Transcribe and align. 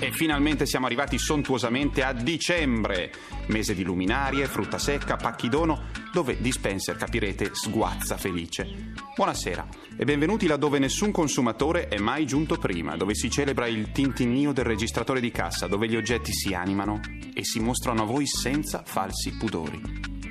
E 0.00 0.12
finalmente 0.12 0.66
siamo 0.66 0.86
arrivati 0.86 1.18
sontuosamente 1.18 2.02
a 2.02 2.12
dicembre, 2.12 3.12
mese 3.46 3.74
di 3.74 3.82
luminarie, 3.82 4.46
frutta 4.46 4.78
secca, 4.78 5.16
pacchi 5.16 5.48
dono, 5.48 5.88
dove 6.12 6.40
Dispenser, 6.40 6.96
capirete, 6.96 7.50
sguazza 7.52 8.16
felice. 8.16 8.92
Buonasera 9.14 9.66
e 9.96 10.04
benvenuti 10.04 10.46
laddove 10.46 10.78
nessun 10.78 11.10
consumatore 11.10 11.88
è 11.88 11.98
mai 11.98 12.26
giunto 12.26 12.56
prima, 12.56 12.96
dove 12.96 13.14
si 13.14 13.30
celebra 13.30 13.66
il 13.66 13.92
tintinnio 13.92 14.52
del 14.52 14.64
registratore 14.64 15.20
di 15.20 15.30
cassa, 15.30 15.66
dove 15.66 15.88
gli 15.88 15.96
oggetti 15.96 16.32
si 16.32 16.54
animano 16.54 17.00
e 17.34 17.44
si 17.44 17.60
mostrano 17.60 18.02
a 18.02 18.06
voi 18.06 18.26
senza 18.26 18.82
falsi 18.84 19.36
pudori. 19.36 19.80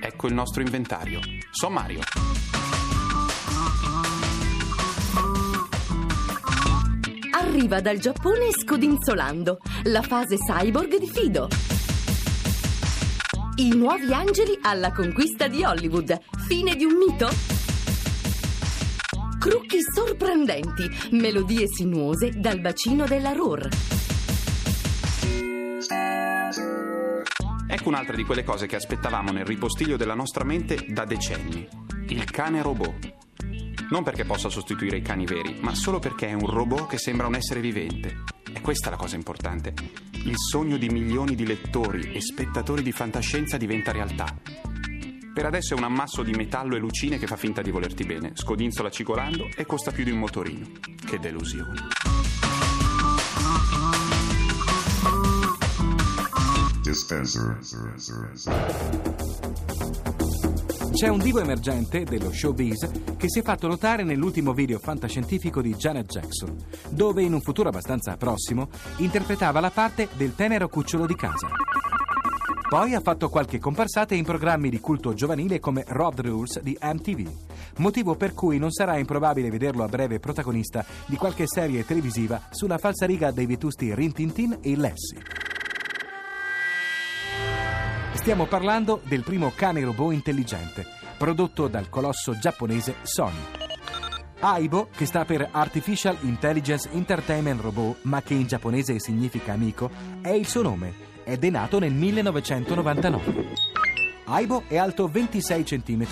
Ecco 0.02 0.28
il 0.28 0.34
nostro 0.34 0.62
inventario. 0.62 1.20
Sommario. 1.52 2.00
Arriva 7.60 7.82
dal 7.82 7.98
Giappone 7.98 8.52
scodinzolando 8.58 9.60
la 9.84 10.02
fase 10.02 10.38
cyborg 10.38 10.98
di 10.98 11.10
Fido. 11.10 11.50
I 13.56 13.76
nuovi 13.76 14.14
angeli 14.14 14.58
alla 14.62 14.94
conquista 14.94 15.50
di 15.50 15.66
Hollywood. 15.66 16.18
Fine 16.48 16.78
di 16.78 16.86
un 16.86 16.94
mito? 16.94 17.28
Trucchi 19.40 19.80
sorprendenti, 19.94 20.90
melodie 21.12 21.68
sinuose 21.68 22.30
dal 22.30 22.62
bacino 22.62 23.06
della 23.06 23.34
Ruhr. 23.34 23.68
Ecco 27.68 27.90
un'altra 27.90 28.16
di 28.16 28.24
quelle 28.24 28.46
cose 28.46 28.68
che 28.68 28.78
aspettavamo 28.78 29.34
nel 29.34 29.44
ripostiglio 29.44 29.98
della 29.98 30.16
nostra 30.16 30.46
mente 30.46 30.86
da 30.88 31.04
decenni. 31.04 31.68
Il 32.08 32.24
cane 32.32 32.62
robot. 32.62 33.19
Non 33.90 34.04
perché 34.04 34.24
possa 34.24 34.50
sostituire 34.50 34.98
i 34.98 35.02
cani 35.02 35.26
veri, 35.26 35.58
ma 35.62 35.74
solo 35.74 35.98
perché 35.98 36.28
è 36.28 36.34
un 36.34 36.46
robot 36.46 36.90
che 36.90 37.00
sembra 37.00 37.26
un 37.26 37.34
essere 37.34 37.60
vivente. 37.60 38.24
E 38.54 38.62
questa 38.62 38.88
è 38.88 38.92
la 38.92 38.98
cosa 38.98 39.16
importante. 39.16 39.74
Il 40.26 40.36
sogno 40.38 40.78
di 40.78 40.90
milioni 40.90 41.34
di 41.34 41.46
lettori 41.46 42.12
e 42.14 42.22
spettatori 42.22 42.84
di 42.84 42.92
fantascienza 42.92 43.58
diventa 43.58 43.92
realtà. 43.92 44.28
Per 45.34 45.46
adesso 45.46 45.74
è 45.74 45.78
un 45.78 45.86
ammasso 45.86 46.22
di 46.22 46.34
metallo 46.34 46.76
e 46.76 46.80
lucine 46.80 47.18
che 47.18 47.26
fa 47.26 47.36
finta 47.36 47.64
di 47.64 47.72
volerti 47.72 48.04
bene, 48.04 48.34
scodinzola 48.36 48.92
cicolando 48.92 49.50
e 49.56 49.66
costa 49.66 49.92
più 49.92 50.04
di 50.04 50.12
un 50.12 50.20
motorino. 50.20 50.68
Che 51.04 51.18
delusione. 51.18 51.88
Dispenser. 56.84 57.58
C'è 61.00 61.08
un 61.08 61.20
divo 61.20 61.40
emergente 61.40 62.04
dello 62.04 62.30
showbiz 62.30 63.16
che 63.16 63.30
si 63.30 63.40
è 63.40 63.42
fatto 63.42 63.70
notare 63.70 64.04
nell'ultimo 64.04 64.52
video 64.52 64.80
fantascientifico 64.80 65.62
di 65.62 65.74
Janet 65.74 66.08
Jackson, 66.08 66.58
dove 66.90 67.24
in 67.24 67.32
un 67.32 67.40
futuro 67.40 67.70
abbastanza 67.70 68.18
prossimo 68.18 68.68
interpretava 68.98 69.62
la 69.62 69.70
parte 69.70 70.10
del 70.18 70.36
tenero 70.36 70.68
cucciolo 70.68 71.06
di 71.06 71.16
casa. 71.16 71.48
Poi 72.68 72.96
ha 72.96 73.00
fatto 73.00 73.30
qualche 73.30 73.60
comparsata 73.60 74.14
in 74.14 74.26
programmi 74.26 74.70
di 74.70 74.82
culto 74.82 75.14
giovanile 75.14 75.62
come 75.62 75.86
Rob 75.88 76.20
Rules 76.20 76.60
di 76.60 76.78
MTV, 76.82 77.30
motivo 77.78 78.16
per 78.16 78.34
cui 78.34 78.60
non 78.60 78.70
sarà 78.70 78.98
improbabile 78.98 79.50
vederlo 79.50 79.86
a 79.86 79.88
breve 79.88 80.20
protagonista 80.20 80.86
di 81.06 81.16
qualche 81.16 81.46
serie 81.48 81.86
televisiva 81.86 82.42
sulla 82.50 82.78
falsariga 82.78 83.32
dei 83.32 83.46
vetusti 83.46 83.96
Rin 83.96 84.12
Tin 84.12 84.34
Tin 84.34 84.58
e 84.62 84.76
Lassie. 84.76 85.39
Stiamo 88.20 88.48
parlando 88.48 89.00
del 89.06 89.24
primo 89.24 89.54
cane 89.56 89.82
robot 89.82 90.12
intelligente, 90.12 90.86
prodotto 91.18 91.70
dal 91.70 91.88
colosso 91.88 92.38
giapponese 92.38 92.96
Sony. 93.02 93.40
AIBO, 94.40 94.90
che 94.94 95.06
sta 95.06 95.24
per 95.24 95.48
Artificial 95.50 96.18
Intelligence 96.22 96.90
Entertainment 96.92 97.62
Robot, 97.62 98.00
ma 98.04 98.22
che 98.22 98.34
in 98.34 98.46
giapponese 98.46 99.00
significa 99.00 99.54
amico, 99.54 99.90
è 100.22 100.32
il 100.32 100.46
suo 100.48 100.62
nome 100.62 100.94
ed 101.24 101.46
è 101.46 101.50
nato 101.50 101.80
nel 101.80 101.94
1999. 101.94 103.54
AIBO 104.26 104.64
è 104.68 104.76
alto 104.76 105.08
26 105.08 105.64
cm, 105.64 106.06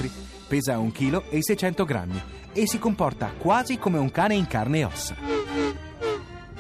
pesa 0.48 0.80
1 0.80 0.92
kg 0.92 1.24
e 1.30 1.44
600 1.44 1.84
grammi 1.84 2.22
e 2.54 2.68
si 2.68 2.80
comporta 2.80 3.34
quasi 3.38 3.78
come 3.78 3.98
un 3.98 4.10
cane 4.12 4.34
in 4.34 4.48
carne 4.48 4.80
e 4.80 4.86
ossa. 4.86 5.16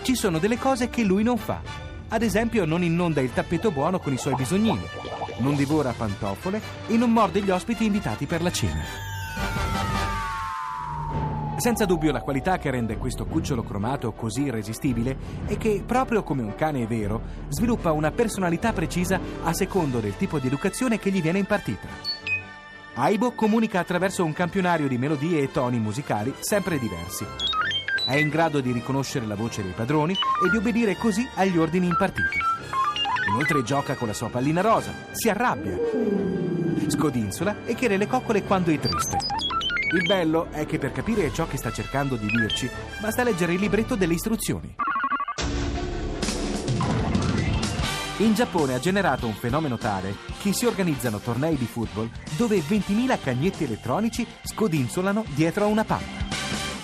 Ci 0.01 0.13
sono 0.13 0.39
delle 0.39 0.57
cose 0.57 0.89
che 0.89 1.03
lui 1.03 1.23
non 1.23 1.37
fa. 1.37 1.61
Ad 2.09 2.21
esempio 2.21 2.65
non 2.65 2.83
inonda 2.83 3.21
il 3.21 3.33
tappeto 3.33 3.71
buono 3.71 3.99
con 3.99 4.13
i 4.13 4.17
suoi 4.17 4.35
bisognini, 4.35 4.87
non 5.39 5.55
divora 5.55 5.93
pantofole 5.95 6.61
e 6.87 6.97
non 6.97 7.11
morde 7.11 7.41
gli 7.41 7.49
ospiti 7.49 7.85
invitati 7.85 8.25
per 8.25 8.41
la 8.41 8.51
cena. 8.51 8.83
Senza 11.57 11.85
dubbio 11.85 12.11
la 12.11 12.21
qualità 12.21 12.59
che 12.59 12.69
rende 12.69 12.97
questo 12.97 13.25
cucciolo 13.25 13.63
cromato 13.63 14.13
così 14.13 14.43
irresistibile 14.43 15.17
è 15.47 15.57
che, 15.57 15.81
proprio 15.83 16.21
come 16.21 16.43
un 16.43 16.53
cane 16.53 16.85
vero, 16.85 17.19
sviluppa 17.49 17.91
una 17.93 18.11
personalità 18.11 18.73
precisa 18.73 19.19
a 19.43 19.51
secondo 19.53 19.99
del 19.99 20.15
tipo 20.17 20.37
di 20.37 20.45
educazione 20.45 20.99
che 20.99 21.09
gli 21.09 21.21
viene 21.21 21.39
impartita. 21.39 21.87
Aibo 22.93 23.31
comunica 23.31 23.79
attraverso 23.79 24.23
un 24.23 24.33
campionario 24.33 24.87
di 24.87 24.99
melodie 24.99 25.41
e 25.41 25.51
toni 25.51 25.79
musicali 25.79 26.33
sempre 26.39 26.77
diversi. 26.77 27.25
È 28.05 28.15
in 28.15 28.29
grado 28.29 28.61
di 28.61 28.71
riconoscere 28.71 29.25
la 29.25 29.35
voce 29.35 29.63
dei 29.63 29.73
padroni 29.73 30.13
e 30.13 30.49
di 30.51 30.57
obbedire 30.57 30.95
così 30.95 31.27
agli 31.35 31.57
ordini 31.57 31.87
impartiti. 31.87 32.56
Inoltre 33.27 33.63
gioca 33.63 33.95
con 33.95 34.07
la 34.07 34.13
sua 34.13 34.29
pallina 34.29 34.61
rosa, 34.61 34.91
si 35.11 35.29
arrabbia, 35.29 35.77
scodinzola 36.87 37.65
e 37.65 37.75
chiede 37.75 37.97
le 37.97 38.07
coccole 38.07 38.43
quando 38.43 38.71
è 38.71 38.79
triste. 38.79 39.17
Il 39.93 40.05
bello 40.05 40.47
è 40.51 40.65
che 40.65 40.77
per 40.77 40.91
capire 40.91 41.31
ciò 41.31 41.47
che 41.47 41.57
sta 41.57 41.71
cercando 41.71 42.15
di 42.15 42.27
dirci, 42.27 42.69
basta 42.99 43.23
leggere 43.23 43.53
il 43.53 43.59
libretto 43.59 43.95
delle 43.95 44.13
istruzioni. 44.13 44.75
In 48.17 48.33
Giappone 48.33 48.73
ha 48.73 48.79
generato 48.79 49.27
un 49.27 49.33
fenomeno 49.33 49.77
tale 49.77 50.15
che 50.41 50.51
si 50.51 50.65
organizzano 50.65 51.19
tornei 51.19 51.55
di 51.55 51.65
football 51.65 52.09
dove 52.35 52.57
20.000 52.57 53.19
cagnetti 53.21 53.63
elettronici 53.65 54.25
scodinzolano 54.43 55.23
dietro 55.35 55.65
a 55.65 55.67
una 55.67 55.83
palla. 55.83 56.25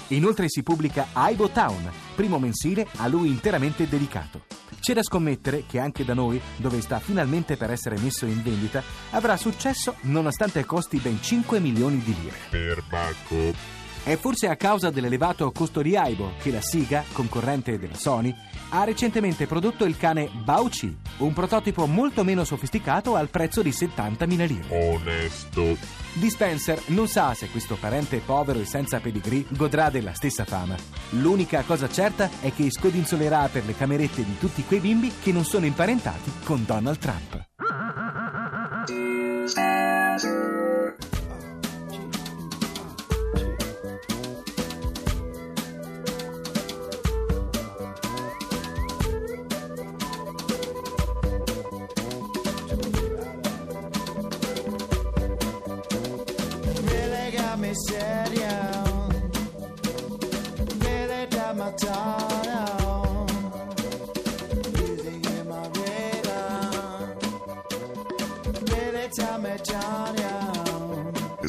Inoltre 0.10 0.48
si 0.48 0.62
pubblica 0.62 1.08
Aibo 1.14 1.50
Town, 1.50 1.90
primo 2.16 2.38
mensile 2.38 2.86
a 2.98 3.08
lui 3.08 3.30
interamente 3.30 3.88
dedicato. 3.88 4.53
C'è 4.84 4.94
da 4.94 5.02
scommettere 5.02 5.64
che 5.66 5.80
anche 5.80 6.04
da 6.04 6.14
noi, 6.14 6.42
dove 6.58 6.82
sta 6.82 7.00
finalmente 7.00 7.56
per 7.56 7.72
essere 7.72 7.98
messo 8.00 8.26
in 8.26 8.44
vendita, 8.44 8.84
avrà 9.12 9.38
successo 9.38 9.96
nonostante 10.02 10.66
costi 10.66 10.98
ben 10.98 11.22
5 11.22 11.62
milioni 11.62 12.00
di 12.00 12.14
lire. 12.14 12.36
Perbacco. 12.50 13.83
È 14.06 14.18
forse 14.18 14.50
a 14.50 14.58
causa 14.58 14.90
dell'elevato 14.90 15.50
costo 15.54 15.82
di 15.82 15.96
Aibo 15.96 16.34
che 16.42 16.52
la 16.52 16.60
Siga, 16.62 17.06
concorrente 17.14 17.80
della 17.80 17.96
Sony, 17.96 18.36
ha 18.72 18.84
recentemente 18.84 19.48
prodotto 19.48 19.86
il 19.86 19.96
cane 19.96 20.30
Bauchi, 20.44 20.94
un 21.20 21.32
prototipo 21.32 21.86
molto 21.86 22.26
meno 22.26 22.44
sofisticato 22.44 23.16
al 23.16 23.30
prezzo 23.30 23.62
di 23.62 23.70
70.000 23.70 24.46
lire. 24.46 24.66
Onesto. 24.68 25.78
Dispenser 26.16 26.82
non 26.88 27.08
sa 27.08 27.34
se 27.34 27.50
questo 27.50 27.78
parente 27.80 28.18
povero 28.18 28.60
e 28.60 28.66
senza 28.66 29.00
pedigree 29.00 29.46
godrà 29.48 29.90
della 29.90 30.14
stessa 30.14 30.44
fama. 30.44 30.76
L'unica 31.12 31.62
cosa 31.62 31.88
certa 31.88 32.30
è 32.42 32.52
che 32.54 32.70
scodinzolerà 32.70 33.48
per 33.48 33.66
le 33.66 33.74
camerette 33.74 34.26
di 34.26 34.38
tutti 34.38 34.66
quei 34.66 34.82
bimbi 34.82 35.14
che 35.22 35.32
non 35.32 35.46
sono 35.46 35.66
imparentati 35.66 36.30
con 36.44 36.66
Donald 36.66 36.98
Trump. 36.98 37.53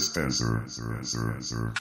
Dispenser. 0.04 1.72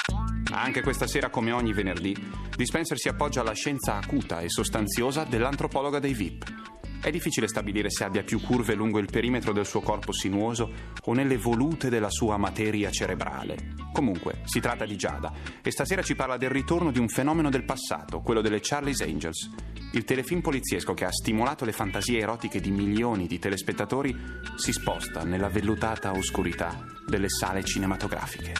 Anche 0.51 0.81
questa 0.81 1.07
sera, 1.07 1.29
come 1.29 1.51
ogni 1.51 1.73
venerdì, 1.73 2.15
Dispenser 2.55 2.97
si 2.97 3.09
appoggia 3.09 3.41
alla 3.41 3.53
scienza 3.53 3.95
acuta 3.95 4.39
e 4.39 4.49
sostanziosa 4.49 5.25
dell'antropologa 5.25 5.99
dei 5.99 6.13
VIP. 6.13 6.72
È 7.03 7.11
difficile 7.11 7.49
stabilire 7.49 7.89
se 7.89 8.05
abbia 8.05 8.23
più 8.23 8.39
curve 8.39 8.75
lungo 8.75 8.97
il 8.97 9.09
perimetro 9.11 9.51
del 9.51 9.65
suo 9.65 9.81
corpo 9.81 10.13
sinuoso 10.13 10.71
o 11.03 11.13
nelle 11.13 11.35
volute 11.35 11.89
della 11.89 12.09
sua 12.09 12.37
materia 12.37 12.89
cerebrale. 12.91 13.73
Comunque, 13.91 14.39
si 14.45 14.61
tratta 14.61 14.85
di 14.85 14.95
Giada 14.95 15.33
e 15.61 15.69
stasera 15.69 16.01
ci 16.01 16.15
parla 16.15 16.37
del 16.37 16.49
ritorno 16.49 16.91
di 16.91 16.99
un 16.99 17.09
fenomeno 17.09 17.49
del 17.49 17.65
passato, 17.65 18.21
quello 18.21 18.39
delle 18.39 18.61
Charlie's 18.61 19.01
Angels. 19.01 19.49
Il 19.91 20.05
telefilm 20.05 20.39
poliziesco 20.39 20.93
che 20.93 21.03
ha 21.03 21.11
stimolato 21.11 21.65
le 21.65 21.73
fantasie 21.73 22.19
erotiche 22.19 22.61
di 22.61 22.71
milioni 22.71 23.27
di 23.27 23.37
telespettatori 23.37 24.17
si 24.55 24.71
sposta 24.71 25.25
nella 25.25 25.49
vellutata 25.49 26.13
oscurità 26.13 26.85
delle 27.05 27.27
sale 27.27 27.65
cinematografiche. 27.65 28.53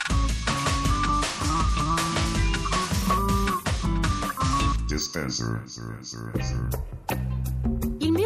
Dispenser. 4.86 5.64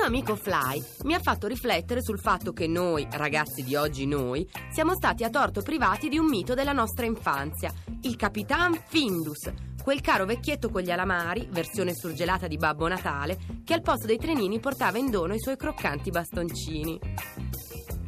Amico 0.07 0.37
Fly 0.37 0.81
mi 1.03 1.15
ha 1.15 1.19
fatto 1.19 1.47
riflettere 1.47 2.01
sul 2.01 2.17
fatto 2.17 2.53
che 2.53 2.65
noi, 2.65 3.05
ragazzi 3.11 3.61
di 3.61 3.75
oggi 3.75 4.05
noi, 4.05 4.49
siamo 4.71 4.93
stati 4.93 5.25
a 5.25 5.29
torto 5.29 5.61
privati 5.61 6.07
di 6.07 6.17
un 6.17 6.27
mito 6.27 6.53
della 6.53 6.71
nostra 6.71 7.05
infanzia, 7.05 7.73
il 8.03 8.15
Capitan 8.15 8.81
Findus, 8.87 9.51
quel 9.83 9.99
caro 9.99 10.23
vecchietto 10.23 10.69
con 10.69 10.81
gli 10.81 10.91
alamari, 10.91 11.49
versione 11.51 11.93
surgelata 11.93 12.47
di 12.47 12.55
Babbo 12.55 12.87
Natale, 12.87 13.37
che 13.65 13.73
al 13.73 13.81
posto 13.81 14.07
dei 14.07 14.17
trenini 14.17 14.61
portava 14.61 14.97
in 14.97 15.11
dono 15.11 15.33
i 15.33 15.41
suoi 15.41 15.57
croccanti 15.57 16.09
bastoncini. 16.09 16.99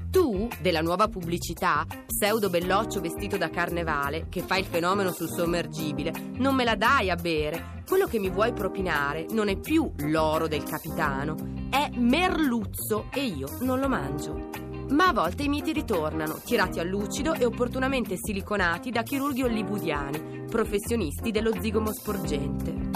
Tu, 0.09 0.47
della 0.61 0.81
nuova 0.81 1.07
pubblicità, 1.09 1.85
pseudo 2.07 2.49
belloccio 2.49 3.01
vestito 3.01 3.37
da 3.37 3.49
carnevale, 3.49 4.27
che 4.29 4.41
fa 4.41 4.57
il 4.57 4.65
fenomeno 4.65 5.11
sul 5.11 5.29
sommergibile, 5.29 6.13
non 6.37 6.55
me 6.55 6.63
la 6.63 6.75
dai 6.75 7.09
a 7.09 7.15
bere. 7.15 7.83
Quello 7.85 8.07
che 8.07 8.19
mi 8.19 8.29
vuoi 8.29 8.53
propinare 8.53 9.25
non 9.31 9.49
è 9.49 9.57
più 9.57 9.91
l'oro 9.97 10.47
del 10.47 10.63
capitano, 10.63 11.35
è 11.69 11.89
merluzzo 11.95 13.06
e 13.12 13.24
io 13.25 13.48
non 13.62 13.80
lo 13.80 13.88
mangio. 13.88 14.50
Ma 14.89 15.10
a 15.10 15.13
volte 15.13 15.44
i 15.44 15.48
miti 15.48 15.71
ritornano, 15.71 16.39
tirati 16.44 16.80
a 16.80 16.83
lucido 16.83 17.33
e 17.33 17.45
opportunamente 17.45 18.16
siliconati 18.18 18.89
da 18.89 19.04
chirurghi 19.04 19.44
hollywoodiani, 19.44 20.45
professionisti 20.50 21.31
dello 21.31 21.51
zigomo 21.60 21.94
sporgente. 21.94 22.89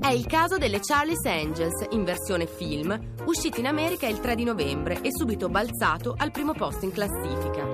È 0.00 0.08
il 0.08 0.26
caso 0.26 0.58
delle 0.58 0.80
Charlie's 0.80 1.24
Angels 1.24 1.86
in 1.90 2.04
versione 2.04 2.46
film, 2.46 2.98
uscito 3.26 3.60
in 3.60 3.66
America 3.66 4.08
il 4.08 4.18
3 4.18 4.34
di 4.34 4.44
novembre 4.44 5.00
e 5.02 5.10
subito 5.12 5.48
balzato 5.48 6.14
al 6.16 6.32
primo 6.32 6.52
posto 6.52 6.84
in 6.84 6.90
classifica. 6.90 7.68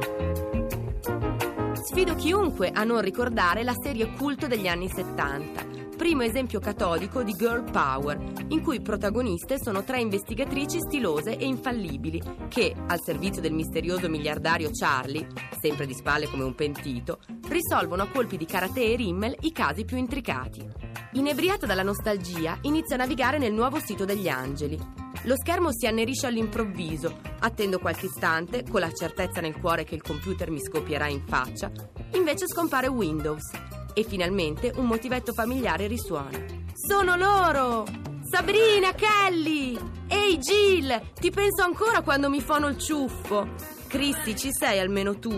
Sfido 1.72 2.14
chiunque 2.16 2.72
a 2.72 2.84
non 2.84 3.00
ricordare 3.00 3.62
la 3.62 3.74
serie 3.80 4.10
culto 4.10 4.48
degli 4.48 4.66
anni 4.66 4.88
70, 4.88 5.75
primo 5.96 6.22
esempio 6.22 6.60
catodico 6.60 7.22
di 7.22 7.32
girl 7.32 7.68
power, 7.70 8.22
in 8.48 8.62
cui 8.62 8.80
protagoniste 8.80 9.56
sono 9.58 9.82
tre 9.82 10.00
investigatrici 10.00 10.78
stilose 10.78 11.36
e 11.36 11.46
infallibili 11.46 12.22
che, 12.48 12.74
al 12.86 13.00
servizio 13.02 13.40
del 13.40 13.52
misterioso 13.52 14.08
miliardario 14.08 14.70
Charlie, 14.72 15.26
sempre 15.58 15.86
di 15.86 15.94
spalle 15.94 16.28
come 16.28 16.44
un 16.44 16.54
pentito, 16.54 17.18
risolvono 17.48 18.02
a 18.02 18.08
colpi 18.08 18.36
di 18.36 18.44
karate 18.44 18.84
e 18.84 18.96
rimmel 18.96 19.34
i 19.40 19.52
casi 19.52 19.84
più 19.84 19.96
intricati. 19.96 20.64
Inebriata 21.12 21.64
dalla 21.64 21.82
nostalgia, 21.82 22.58
inizia 22.62 22.96
a 22.96 22.98
navigare 22.98 23.38
nel 23.38 23.54
nuovo 23.54 23.80
sito 23.80 24.04
degli 24.04 24.28
angeli. 24.28 24.78
Lo 25.22 25.34
schermo 25.36 25.72
si 25.72 25.86
annerisce 25.86 26.26
all'improvviso, 26.26 27.20
attendo 27.40 27.78
qualche 27.78 28.06
istante, 28.06 28.64
con 28.70 28.80
la 28.80 28.92
certezza 28.92 29.40
nel 29.40 29.58
cuore 29.58 29.84
che 29.84 29.94
il 29.94 30.02
computer 30.02 30.50
mi 30.50 30.60
scoppierà 30.60 31.08
in 31.08 31.22
faccia, 31.26 31.72
invece 32.12 32.46
scompare 32.46 32.86
Windows 32.86 33.75
e 33.98 34.04
finalmente 34.04 34.72
un 34.76 34.84
motivetto 34.84 35.32
familiare 35.32 35.86
risuona. 35.86 36.38
Sono 36.74 37.16
loro! 37.16 37.86
Sabrina, 38.30 38.92
Kelly! 38.92 39.78
Ehi 40.06 40.36
Jill, 40.36 41.00
ti 41.18 41.30
penso 41.30 41.62
ancora 41.62 42.02
quando 42.02 42.28
mi 42.28 42.42
fono 42.42 42.66
il 42.66 42.76
ciuffo? 42.76 43.48
Cristi, 43.86 44.36
ci 44.36 44.50
sei 44.52 44.78
almeno 44.78 45.18
tu? 45.18 45.32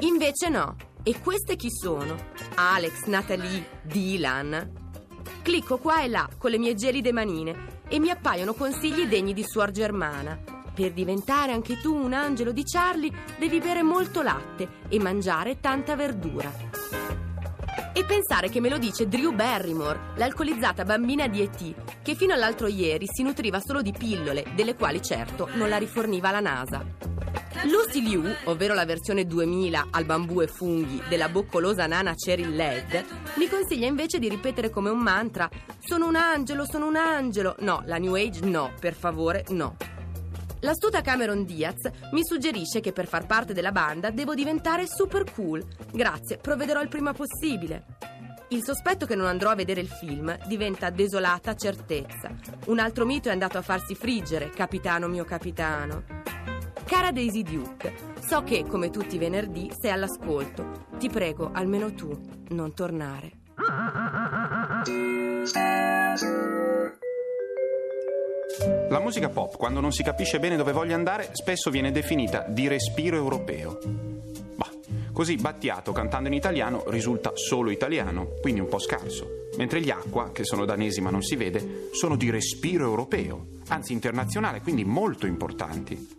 Invece 0.00 0.48
no. 0.48 0.76
E 1.02 1.18
queste 1.18 1.56
chi 1.56 1.68
sono? 1.68 2.16
Alex, 2.54 3.06
Natalie, 3.06 3.80
Dylan? 3.82 4.72
Clicco 5.42 5.78
qua 5.78 6.02
e 6.02 6.08
là 6.08 6.28
con 6.38 6.52
le 6.52 6.58
mie 6.58 6.74
gelide 6.74 7.12
manine 7.12 7.82
e 7.88 7.98
mi 7.98 8.10
appaiono 8.10 8.54
consigli 8.54 9.06
degni 9.06 9.32
di 9.34 9.44
suor 9.44 9.72
Germana. 9.72 10.38
Per 10.72 10.92
diventare 10.92 11.52
anche 11.52 11.80
tu 11.80 11.92
un 11.94 12.12
angelo 12.12 12.52
di 12.52 12.62
Charlie 12.64 13.12
devi 13.36 13.58
bere 13.58 13.82
molto 13.82 14.22
latte 14.22 14.68
e 14.88 15.00
mangiare 15.00 15.58
tanta 15.58 15.96
verdura. 15.96 16.50
Pensare 18.06 18.50
che 18.50 18.60
me 18.60 18.68
lo 18.68 18.76
dice 18.76 19.08
Drew 19.08 19.32
Barrymore, 19.32 20.12
l'alcolizzata 20.16 20.84
bambina 20.84 21.26
di 21.26 21.40
E.T., 21.40 22.02
che 22.02 22.14
fino 22.14 22.34
all'altro 22.34 22.66
ieri 22.66 23.06
si 23.10 23.22
nutriva 23.22 23.60
solo 23.64 23.80
di 23.80 23.94
pillole, 23.96 24.44
delle 24.54 24.74
quali 24.74 25.00
certo 25.00 25.48
non 25.54 25.70
la 25.70 25.78
riforniva 25.78 26.30
la 26.30 26.40
NASA. 26.40 26.84
Lucy 27.64 28.02
Liu, 28.02 28.22
ovvero 28.44 28.74
la 28.74 28.84
versione 28.84 29.24
2000 29.24 29.86
al 29.90 30.04
bambù 30.04 30.42
e 30.42 30.46
funghi 30.46 31.02
della 31.08 31.30
boccolosa 31.30 31.86
nana 31.86 32.12
Cheryl 32.14 32.54
Led, 32.54 33.04
mi 33.36 33.48
consiglia 33.48 33.86
invece 33.86 34.18
di 34.18 34.28
ripetere 34.28 34.68
come 34.68 34.90
un 34.90 34.98
mantra 34.98 35.48
Sono 35.78 36.06
un 36.06 36.16
angelo, 36.16 36.66
sono 36.66 36.86
un 36.86 36.96
angelo. 36.96 37.56
No, 37.60 37.82
la 37.86 37.96
New 37.96 38.14
Age 38.14 38.44
no, 38.44 38.72
per 38.78 38.94
favore 38.94 39.44
no. 39.48 39.76
L'astuta 40.64 41.02
Cameron 41.02 41.44
Diaz 41.44 41.90
mi 42.12 42.24
suggerisce 42.24 42.80
che 42.80 42.92
per 42.92 43.06
far 43.06 43.26
parte 43.26 43.52
della 43.52 43.70
banda 43.70 44.08
devo 44.08 44.34
diventare 44.34 44.86
super 44.86 45.30
cool. 45.34 45.62
Grazie, 45.92 46.38
provvederò 46.38 46.80
il 46.80 46.88
prima 46.88 47.12
possibile. 47.12 47.84
Il 48.48 48.64
sospetto 48.64 49.04
che 49.04 49.14
non 49.14 49.26
andrò 49.26 49.50
a 49.50 49.54
vedere 49.54 49.82
il 49.82 49.88
film 49.88 50.34
diventa 50.46 50.88
desolata 50.88 51.54
certezza. 51.54 52.34
Un 52.66 52.78
altro 52.78 53.04
mito 53.04 53.28
è 53.28 53.32
andato 53.32 53.58
a 53.58 53.62
farsi 53.62 53.94
friggere, 53.94 54.48
capitano 54.48 55.06
mio 55.06 55.24
capitano. 55.24 56.04
Cara 56.86 57.12
Daisy 57.12 57.42
Duke, 57.42 57.94
so 58.26 58.42
che, 58.42 58.64
come 58.64 58.88
tutti 58.88 59.16
i 59.16 59.18
venerdì, 59.18 59.70
sei 59.78 59.90
all'ascolto. 59.90 60.86
Ti 60.98 61.10
prego, 61.10 61.50
almeno 61.52 61.92
tu, 61.92 62.18
non 62.48 62.72
tornare. 62.72 63.32
La 68.94 69.00
musica 69.00 69.28
pop, 69.28 69.56
quando 69.56 69.80
non 69.80 69.90
si 69.90 70.04
capisce 70.04 70.38
bene 70.38 70.54
dove 70.54 70.70
voglia 70.70 70.94
andare, 70.94 71.30
spesso 71.32 71.68
viene 71.68 71.90
definita 71.90 72.44
di 72.46 72.68
respiro 72.68 73.16
europeo. 73.16 73.80
Bah, 74.54 74.70
così 75.12 75.34
Battiato 75.34 75.90
cantando 75.90 76.28
in 76.28 76.34
italiano 76.34 76.84
risulta 76.86 77.32
solo 77.34 77.72
italiano, 77.72 78.34
quindi 78.40 78.60
un 78.60 78.68
po' 78.68 78.78
scarso. 78.78 79.48
Mentre 79.56 79.80
gli 79.80 79.90
Acqua, 79.90 80.30
che 80.30 80.44
sono 80.44 80.64
danesi 80.64 81.00
ma 81.00 81.10
non 81.10 81.22
si 81.22 81.34
vede, 81.34 81.88
sono 81.90 82.14
di 82.14 82.30
respiro 82.30 82.84
europeo, 82.84 83.46
anzi 83.66 83.92
internazionale, 83.92 84.60
quindi 84.60 84.84
molto 84.84 85.26
importanti. 85.26 86.16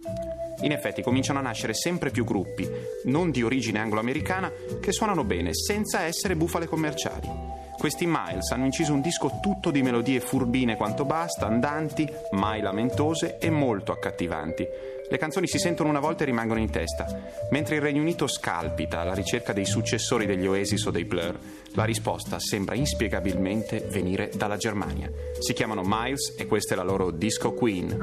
In 0.64 0.74
effetti 0.74 1.02
cominciano 1.02 1.40
a 1.40 1.44
nascere 1.44 1.74
sempre 1.74 2.12
più 2.12 2.26
gruppi, 2.26 2.70
non 3.06 3.32
di 3.32 3.42
origine 3.42 3.80
anglo-americana, 3.80 4.52
che 4.82 4.92
suonano 4.92 5.24
bene 5.24 5.52
senza 5.54 6.02
essere 6.02 6.36
bufale 6.36 6.68
commerciali. 6.68 7.64
Questi 7.86 8.08
Miles 8.08 8.50
hanno 8.50 8.66
inciso 8.66 8.94
un 8.94 9.02
disco 9.02 9.38
tutto 9.40 9.70
di 9.70 9.84
melodie 9.84 10.20
furbine 10.20 10.76
quanto 10.76 11.06
basta, 11.06 11.46
andanti, 11.46 12.12
mai 12.32 12.60
lamentose 12.60 13.38
e 13.38 13.52
molto 13.52 13.92
accattivanti. 13.92 14.68
Le 15.08 15.18
canzoni 15.20 15.46
si 15.46 15.60
sentono 15.60 15.90
una 15.90 16.00
volta 16.00 16.24
e 16.24 16.26
rimangono 16.26 16.60
in 16.60 16.72
testa. 16.72 17.06
Mentre 17.52 17.76
il 17.76 17.82
Regno 17.84 18.02
Unito 18.02 18.26
scalpita 18.26 19.02
alla 19.02 19.14
ricerca 19.14 19.54
dei 19.54 19.68
successori 19.68 20.26
degli 20.26 20.48
Oasis 20.48 20.84
o 20.86 20.90
dei 20.90 21.06
Blur, 21.06 21.38
la 21.76 21.84
risposta 21.84 22.40
sembra 22.40 22.74
inspiegabilmente 22.74 23.86
venire 23.88 24.32
dalla 24.34 24.58
Germania. 24.58 25.12
Si 25.38 25.54
chiamano 25.54 25.84
Miles 25.86 26.34
e 26.40 26.48
questa 26.48 26.74
è 26.74 26.78
la 26.78 26.84
loro 26.84 27.12
disco 27.12 27.54
queen. 27.54 28.00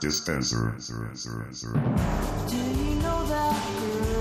Dispenser. 0.00 0.74
Do 2.46 2.54
you 2.54 3.00
know 3.00 3.26
that 3.26 3.54
girl? 3.80 4.17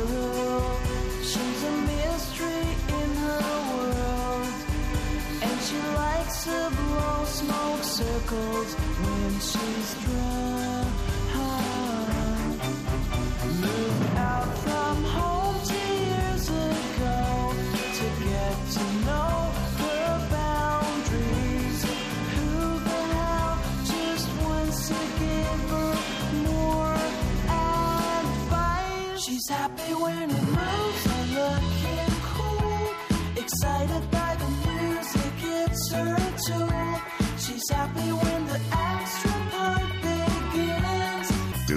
Circles 7.97 8.75
when 8.75 9.39
she's 9.39 9.95
drunk. 10.05 10.26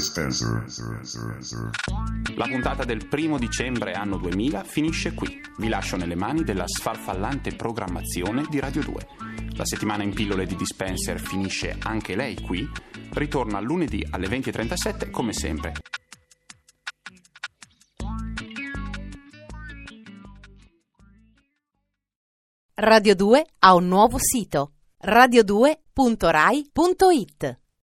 Dispenser. 0.01 0.65
La 2.37 2.47
puntata 2.47 2.85
del 2.85 3.07
primo 3.07 3.37
dicembre 3.37 3.93
anno 3.93 4.17
2000 4.17 4.65
finisce 4.65 5.13
qui. 5.13 5.39
Vi 5.59 5.69
lascio 5.69 5.97
nelle 5.97 6.15
mani 6.15 6.43
della 6.43 6.65
sfarfallante 6.67 7.55
programmazione 7.55 8.47
di 8.49 8.59
Radio 8.61 8.83
2. 8.83 9.07
La 9.57 9.67
settimana 9.67 10.03
in 10.03 10.15
pillole 10.15 10.47
di 10.47 10.57
Dispenser 10.57 11.21
finisce 11.21 11.77
anche 11.83 12.17
lei 12.17 12.41
qui. 12.41 12.67
Ritorna 13.11 13.61
lunedì 13.61 14.03
alle 14.09 14.27
20.37 14.27 15.11
come 15.11 15.35
sempre. 15.35 15.75
Radio 22.73 23.15
2 23.15 23.47
ha 23.59 23.75
un 23.75 23.87
nuovo 23.87 24.17
sito 24.19 24.73
radio2.rai.it 25.05 27.60